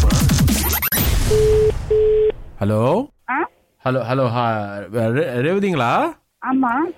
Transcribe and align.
Hello? 2.61 3.09
Hello 3.85 4.03
hello 4.11 4.29
ஹா 4.29 4.77
ரே- 4.93 5.41
ரேவதிங்களா? 5.45 6.13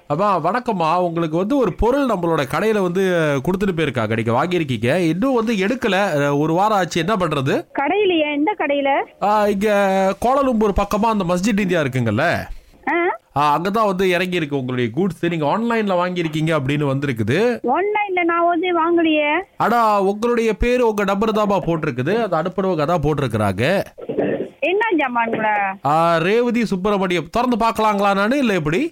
அப்பா 0.07 0.45
வணக்கம்மா. 0.45 0.99
உங்களுக்கு 0.99 1.37
வந்து 1.37 1.57
ஒரு 1.57 1.73
பொருள் 1.73 2.07
நம்மளோட 2.07 2.43
கடையில 2.55 2.83
வந்து 2.83 3.03
கொடுத்துட்டு 3.45 3.73
போயிருக்காங்க. 3.77 4.15
நீங்க 4.15 4.45
வாங்கியிருக்கீங்க. 4.45 4.97
இன்னும் 4.97 5.35
வந்து 5.35 5.55
எடுக்கல. 5.55 6.13
ஒரு 6.39 6.53
வாரம் 6.55 6.77
ஆச்சு. 6.77 6.99
என்ன 6.99 7.17
பண்றது? 7.17 7.67
கடையிலயா? 7.79 8.35
எந்த 8.35 8.57
கடையில? 8.59 9.49
இங்க 9.49 10.17
கோலலும்பூர் 10.21 10.83
பக்கமா 10.83 11.05
அந்த 11.05 11.25
மஸ்ஜித் 11.25 11.61
இந்தியா 11.61 11.81
இருக்குங்கல்ல. 11.81 12.47
ஆ, 13.37 13.59
அங்கதான் 13.59 13.87
வந்து 13.87 14.09
இறங்கி 14.09 14.37
இருக்கு 14.37 14.57
உங்களுடைய 14.57 14.91
கூட்ஸ் 14.97 15.29
நீங்க 15.29 15.47
ஆன்லைன்ல 15.47 15.95
வாங்கியிருக்கீங்க 15.95 16.53
அப்படின்னு 16.59 16.85
வந்திருக்குது. 16.85 17.39
ஆன்லைன்ல 17.77 18.23
நான் 18.25 18.47
வந்து 18.47 18.69
வாங்கலையே. 18.79 19.31
ஆனா 19.57 20.01
உங்களுடைய 20.01 20.57
பேரு 20.57 20.89
உங்க 20.89 21.05
நம்பர் 21.05 21.31
தான்ப்பா 21.31 21.59
போட்டிருக்குது. 21.67 22.15
அது 22.23 22.37
அனுப்புறவங்க 22.37 22.85
தான் 22.85 23.03
போட்டிருக்கிறாங்க. 23.03 23.65
என்ன 24.61 24.85
ஜாமான்ல 24.97 25.49
ஆ, 25.87 26.17
ரேவதி 26.19 26.65
சுப்பிரமணியம். 26.65 27.31
திறந்து 27.31 27.57
பார்க்கலாங்களா 27.57 28.15
நானு 28.15 28.39
இல்ல 28.39 28.53
எப்படி 28.55 28.83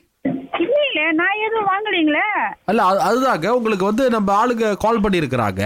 இல்ல 0.58 0.76
இல்ல 0.88 1.12
நான் 1.12 1.42
எதுவும் 1.46 1.70
வாங்கலீங்களே 1.70 2.26
அல்ல 2.64 2.82
அது- 2.82 3.00
அதுதாங்க 3.00 3.48
உங்களுக்கு 3.48 3.84
வந்து 3.84 4.10
நம்ம 4.10 4.32
ஆளுங்க 4.34 4.76
கால் 4.76 5.00
பண்ணியிருக்கிறாங்க. 5.00 5.62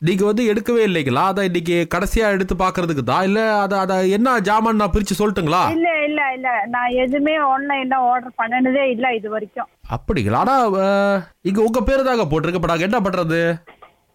நீங்க 0.00 0.24
வந்து 0.24 0.52
எடுக்கவே 0.52 0.82
இல்லைங்களா? 0.84 1.24
அதை 1.24 1.44
இன்னைக்கு 1.44 1.86
கடைசியா 1.94 2.30
எடுத்து 2.30 2.54
பார்க்கிறதுக்கு 2.54 3.04
தான்? 3.04 3.22
இல்ல 3.22 3.54
அதை 3.56 3.78
அதை 3.78 4.10
என்ன 4.10 4.40
ஜாமான் 4.40 4.72
நான் 4.72 4.92
பிரிச்சு 4.92 5.18
சொல்லட்டுங்களா? 5.18 5.70
இல்ல 5.70 6.04
இல்ல 6.04 6.32
இல்ல. 6.34 6.48
நான் 6.66 6.90
எதுவுமே 6.96 7.38
ஆன்லைன்ல 7.38 7.94
ஆர்டர் 8.10 8.32
பண்ணனதே 8.38 8.90
இல்ல 8.90 9.14
இது 9.14 9.30
வரைக்கும். 9.30 9.68
அப்படிங்களா? 9.90 10.34
ஆனா 10.34 10.70
அஹ், 10.70 11.20
இங்க 11.42 11.62
உங்க 11.62 11.80
பேரு 11.82 12.04
தாங்க 12.04 12.24
போட்டிருக்கு. 12.24 12.54
இப்ப 12.54 12.74
என்ன 12.74 13.00
பண்றது? 13.00 13.40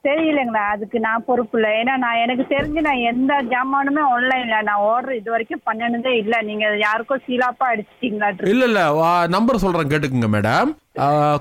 தெரியலங்களா 0.03 0.61
அதுக்கு 0.71 0.97
நான் 0.99 1.26
பொறுப்பு 1.26 1.57
இல்லை. 1.57 1.71
ஏன்னா 1.79 1.93
நான் 1.98 2.21
எனக்கு 2.21 2.43
தெரிஞ்சு 2.49 2.81
நான் 2.81 3.05
எந்த 3.09 3.34
ஜாமானுமே 3.51 4.03
ஆன்லைன்ல 4.12 4.62
நான் 4.62 4.85
ஆர்டர் 4.87 5.15
இது 5.15 5.31
வரைக்கும் 5.31 5.65
பண்ணனதே 5.65 6.13
இல்ல. 6.17 6.35
நீங்க 6.41 6.65
யாருக்கோ 6.79 7.17
சீலாப்பா 7.26 7.67
அடிச்சிட்டீங்களா 7.71 8.29
இல்ல 8.48 8.63
இல்ல. 8.65 8.81
நம்பர் 9.29 9.63
சொல்றேன் 9.65 9.91
கேட்டுக்குங்க 9.91 10.29
மேடம் 10.29 10.71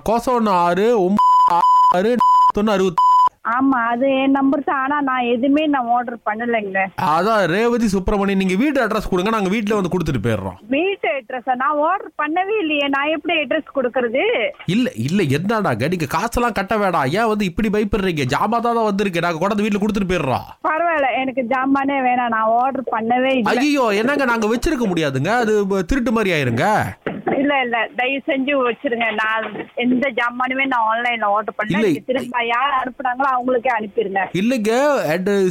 கோசம் 0.04 0.50
ஆறு 0.60 0.86
ஒன்பது 1.00 1.62
ஆறு 1.96 2.12
தொண்ணூறு 2.54 2.76
அறுபத்தி 2.76 3.06
ஆமா 3.44 3.78
அது 3.91 4.06
என் 4.22 4.34
நம்பர் 4.36 4.62
தான் 4.66 4.80
ஆனா 4.84 4.96
நான் 5.08 5.28
எதுவுமே 5.34 5.62
நான் 5.74 5.86
ஆர்டர் 5.96 6.19
பண்ணலைங்களே 6.28 6.83
அதான் 7.12 7.44
ரேவதி 7.52 7.86
சுப்பிரமணியம் 7.94 8.41
நீங்க 8.42 8.56
வீட்டு 8.62 8.82
அட்ரஸ் 8.82 9.08
கொடுங்க 9.12 9.30
நாங்க 9.34 9.50
வீட்டுல 9.55 9.78
வந்து 9.78 9.92
கொடுத்துட்டு 9.92 10.24
போயிடுறோம். 10.27 10.58
வீட்டு 10.74 11.08
அட்ரஸ் 11.19 11.48
நான் 11.62 11.80
ஆர்டர் 11.91 12.12
பண்ணவே 12.22 12.55
இல்லையே. 12.62 12.86
நான் 12.94 13.12
எப்படி 13.16 13.34
அட்ரஸ் 13.42 13.74
கொடுக்கறது? 13.77 14.24
இல்ல 14.74 14.92
இல்ல 15.06 15.22
என்னடாங்க 15.38 15.88
நீங்க 15.94 16.08
காசெல்லாம் 16.16 16.56
கட்ட 16.58 16.77
வேண்டாம் 16.82 17.12
ஏன் 17.19 17.30
வந்து 17.32 17.48
இப்படி 17.50 17.70
பயப்படுறீங்க? 17.77 18.27
ஜாமா 18.34 18.60
தான் 18.66 18.88
வந்திருக்கு. 18.91 19.24
நாங்க 19.27 19.41
கொண்டாந்து 19.41 19.66
வீட்டுல 19.66 19.82
கொடுத்துட்டு 19.84 20.12
போயிடுறோம். 20.12 20.47
பரவாயில்ல 20.69 21.10
எனக்கு 21.22 21.44
ஜாமானே 21.54 21.98
வேணாம். 22.08 22.34
நான் 22.36 22.52
ஆர்டர் 22.62 22.92
பண்ணவே 22.97 23.32
இல்லை. 23.38 23.56
ஐயோ 23.64 23.86
என்னங்க 24.02 24.27
நாங்க 24.32 24.48
வச்சிருக்க 24.54 24.86
முடியாதுங்க? 24.92 25.32
அது 25.44 25.54
திருட்டு 25.92 26.12
மாதிரி 26.19 26.34
ஆயிருங்க. 26.36 26.66
இல்ல 27.50 27.62
இல்ல 27.64 27.78
தயவு 27.98 28.18
செஞ்சு 28.26 28.52
வச்சிருங்க 28.58 29.06
நான் 29.16 29.46
எந்த 29.82 30.06
ஜாமானுமே 30.18 30.64
நான் 30.68 30.84
ஆன்லைன்ல 30.90 31.28
ஆர்டர். 31.30 31.56
நீங்க 31.72 32.02
திரும்ப 32.08 32.42
யார் 32.48 32.74
அனுப்புனாங்களோ 32.76 33.28
அவங்களுக்கே 33.32 33.72
அனுப்பிடுங்க 33.76 34.20
இல்லைங்க 34.40 34.72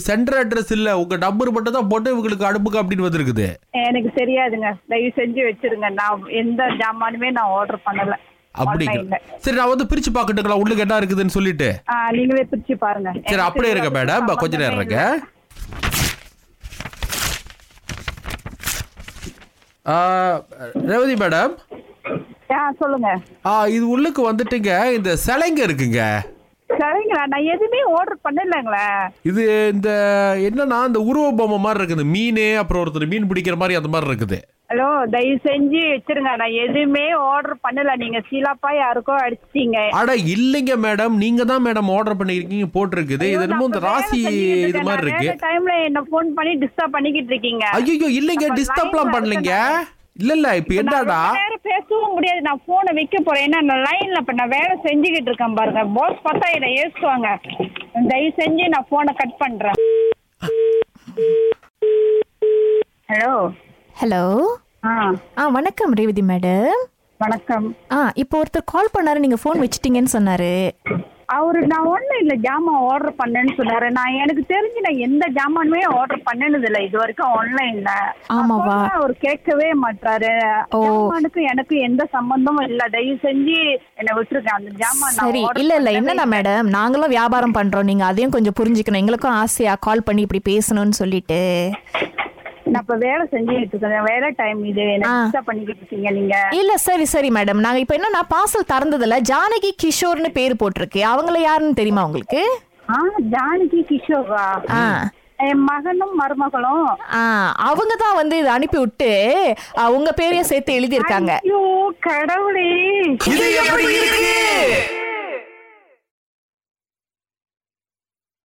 சென்டர் 0.05 0.39
அட்ரஸ் 0.41 0.73
இல்ல 0.75 0.91
உங்க 1.01 1.17
நம்பர் 1.23 1.53
மட்டும் 1.55 1.77
தான் 1.77 1.89
போட்டு 1.91 2.13
உங்களுக்கு 2.15 2.49
அனுப்புங்க 2.49 2.81
அப்படின்னு 2.81 3.07
வந்திருக்குது 3.07 3.47
எனக்கு 3.83 4.11
தெரியாதுங்க 4.19 4.69
தயவு 4.89 5.11
செஞ்சு 5.17 5.43
வச்சிருங்க 5.47 5.89
நான் 5.97 6.23
எந்த 6.41 6.61
ஜாமானுமே 6.79 7.31
நான் 7.37 7.55
ஆர்டர் 7.57 7.85
பண்ணல 7.87 8.15
அப்படிங்க 8.55 9.17
சரி 9.43 9.57
நான் 9.57 9.71
வந்து 9.71 9.89
பிரிச்சு 9.89 10.11
பாக்கட்டுங்களா 10.13 10.61
உள்ளுக்கு 10.61 10.85
என்ன 10.85 11.01
இருக்குதுன்னு 11.01 11.37
சொல்லிட்டு 11.37 11.69
நீங்களே 12.15 12.45
பிரிச்சு 12.51 12.77
பாருங்க 12.79 13.11
சரி 13.27 13.43
அப்படியே 13.47 13.73
இருங்க 13.73 13.89
அதுக்கு 13.89 13.99
மேடம் 13.99 14.41
கொஞ்ச 14.41 14.55
நேரம் 14.57 14.71
சம்பந்தமே 14.71 14.79
இருங்க 14.79 15.01
இல்லை. 15.01 15.35
ஆ, 19.85 19.95
ரேவதி 20.87 21.13
மேடம் 21.19 21.53
ஆ 21.53 21.68
சொல்லுங்க. 22.53 23.19
ஆ, 23.45 23.67
இது 23.67 23.89
உள்ளுக்கு 23.89 24.31
வந்துட்டுங்க. 24.31 24.93
இந்த 24.93 25.15
சிலைங்க 25.15 25.61
இருக்குங்க. 25.67 26.01
சரிங்களா 26.69 27.25
நான் 27.27 27.43
எதுவுமே 27.43 27.79
ஆர்டர் 27.99 28.23
பண்ணலங்களே. 28.27 28.85
இது 29.23 29.71
இந்த 29.73 29.89
என்னன்னா 30.37 30.85
இந்த 30.85 30.99
உருவ 30.99 31.31
பொம்மை 31.31 31.57
மாதிரி 31.57 31.83
இருக்குது. 31.83 32.03
மீன் 32.03 32.57
அப்புறம் 32.57 32.83
ஒருத்தர் 32.83 33.07
மீன் 33.07 33.29
பிடிக்கிற 33.29 33.55
மாதிரி 33.55 33.75
அந்த 33.75 33.87
மாதிரி 33.87 34.11
இருக்குது. 34.11 34.37
ஹலோ 34.69 35.09
தயவு 35.09 35.39
செஞ்சு 35.47 35.79
வச்சிருங்க. 35.93 36.35
நான் 36.35 36.51
எதுவுமே 36.51 37.11
ஆர்டர் 37.11 37.57
பண்ணல. 37.67 37.95
நீங்க 37.97 38.21
சீலாப்பா 38.29 38.71
யாருக்கோ 38.75 39.15
அடிச்சிட்டீங்க. 39.25 39.77
அட 39.91 40.15
இல்லைங்க 40.15 40.75
மேடம். 40.77 41.15
நீங்க 41.17 41.43
தான் 41.43 41.65
மேடம் 41.65 41.89
ஆர்டர் 41.97 42.17
பண்ணிருக்கீங்க 42.17 42.65
போட்டிருக்குது. 42.73 43.23
இது 43.23 43.41
என்னமோ 43.41 43.65
இந்த 43.65 43.79
ராசி 43.79 44.21
இது 44.69 44.81
மாதிரி 44.83 45.07
இருக்கு. 45.07 45.47
டைம்ல 45.47 45.83
என்ன 45.83 46.01
ஃபோன் 46.01 46.29
பண்ணி 46.33 46.57
டிஸ்டர்ப் 46.57 46.91
பண்ணிக்கிட்டு 46.91 47.27
இருக்கீங்க. 47.27 47.65
ஐயோ 47.71 48.07
இல்லைங்க. 48.21 48.49
டிஸ்டர்ப்லாம் 48.55 49.15
பண்ணலைங்க. 49.15 49.55
இல்ல 50.15 50.33
இல்ல. 50.33 50.55
இப்ப 50.55 50.73
என்னடா? 50.73 51.31
பேசவும் 51.63 52.13
முடியாது. 52.13 52.41
நான் 52.41 52.61
போனை 52.65 52.93
வைக்க 52.93 53.19
போறேன். 53.19 53.45
ஏன்னா 53.47 53.61
நான் 53.61 53.83
லைன்ல 53.83 54.17
இப்ப 54.17 54.33
நான் 54.33 54.49
வேலை 54.49 54.73
செஞ்சுக்கிட்டு 54.83 55.29
இருக்கேன் 55.31 55.53
பாருங்க. 55.53 55.83
பாஸ் 55.97 56.23
பார்த்தா 56.23 56.47
என்ன 56.53 56.67
ஏசுவாங்க 56.81 57.29
தயவு 58.07 58.31
செஞ்சு 58.37 58.67
நான் 58.67 58.89
போனை 58.89 59.13
கட் 59.13 59.37
பண்றேன். 59.37 59.79
ஹலோ 63.09 63.33
ஹலோ 64.01 64.23
ஆ. 64.85 65.47
வணக்கம் 65.47 65.93
ரேவதி 65.93 66.21
மேடம் 66.21 66.71
வணக்கம். 67.17 67.75
ஆ 67.91 68.11
இப்போ 68.15 68.41
ஒருத்தர் 68.41 68.71
கால் 68.73 68.93
பண்ணாரு. 68.97 69.17
நீங்க 69.17 69.37
ஃபோன் 69.43 69.61
வச்சிட்டீங்கன்னு 69.63 70.11
சொன்னாரு. 70.13 70.51
அவரு 71.29 71.59
நான் 71.67 71.85
ஒண்ணும் 71.85 72.19
இல்ல 72.19 72.33
ஜாமான் 72.45 72.81
ஆர்டர் 72.91 73.19
பண்ணேன்னு 73.21 73.53
சொன்னாரு. 73.57 73.87
நான் 73.89 74.13
எனக்கு 74.13 74.43
தெரிஞ்சு 74.53 74.79
நான் 74.81 75.03
எந்த 75.07 75.25
ஜாமானுமே 75.37 75.81
ஆர்டர் 75.97 76.25
பண்ணனது 76.29 76.67
இல்ல 76.69 76.79
இது 76.81 76.97
வரைக்கும் 76.97 77.33
ஆன்லைன்ல 77.39 77.91
ஆமாவா? 78.29 78.77
அவர் 78.89 79.13
கேட்கவே 79.17 79.69
மாட்டாரு. 79.83 80.31
ஜாமானுக்கு 80.77 81.41
எனக்கு 81.51 81.77
எந்த 81.79 82.05
சம்பந்தமும் 82.11 82.67
இல்ல. 82.69 82.87
தயவு 82.89 83.17
செஞ்சு 83.23 83.57
என்ன 83.95 84.11
விட்டுருக்கேன் 84.17 84.57
அந்த 84.59 84.71
ஜாமான் 84.81 85.17
சரி 85.21 85.43
இல்ல 85.55 85.75
இல்ல. 85.75 85.91
என்னன்னா 85.91 86.27
மேடம் 86.35 86.73
நாங்களும் 86.77 87.09
வியாபாரம் 87.09 87.53
பண்றோம். 87.53 87.83
நீங்க 87.83 88.05
அதையும் 88.05 88.31
கொஞ்சம் 88.31 88.57
புரிஞ்சுக்கணும். 88.59 89.03
எங்களுக்கும் 89.03 89.37
ஆசையா 89.43 89.75
கால் 89.79 90.03
பண்ணி 90.03 90.25
இப்படி 90.27 90.43
பேசணும்னு 90.51 90.99
சொல்லிட்டு. 91.01 91.41
நான் 92.69 92.81
இப்ப 92.81 92.95
வேலை 92.99 93.23
செஞ்சுட்டு 93.31 93.73
இருக்கேன் 93.73 94.07
வேலை 94.09 94.29
டைம் 94.37 94.65
இது. 94.65 94.85
என்ன 94.95 95.41
பண்ணிக்கிட்டு 95.41 95.81
இருக்கீங்க 95.81 96.09
நீங்க? 96.11 96.35
இல்ல 96.51 96.73
சரி 96.77 97.05
சரி 97.05 97.29
மேடம் 97.29 97.63
நாங்க 97.65 97.79
இப்போ 97.79 97.95
என்னன்னா 97.95 98.23
பார்சல் 98.33 98.69
திறந்ததுல 98.73 99.19
ஜானகி 99.31 99.71
கிஷோர்னு 99.83 100.31
பேர் 100.31 100.59
போட்டிருக்கு. 100.63 101.01
அவங்கள 101.11 101.39
யாருன்னு 101.41 101.73
தெரியுமா 101.73 102.03
உங்களுக்கு? 102.03 102.41
ஆ 102.89 102.99
ஜானகி 103.33 103.81
கிஷோரா? 103.89 104.45
ஆ. 104.73 104.83
என் 105.39 105.63
மகனும் 105.63 106.15
மருமகளும். 106.21 106.87
ஆ 107.13 107.19
அவங்க 107.67 107.93
தான் 107.95 108.15
வந்து 108.15 108.37
இதை 108.37 108.51
அனுப்பி 108.51 108.77
விட்டு 108.77 109.11
உங்க 109.89 110.11
பேரையும் 110.11 110.49
சேர்த்து 110.51 110.77
எழுதியிருக்காங்க. 110.79 111.33
ஐயோ 111.45 111.61
கடவுளே. 111.99 112.69
இது 113.33 113.45
எப்படி 113.61 113.85
இருக்கு? 113.93 114.33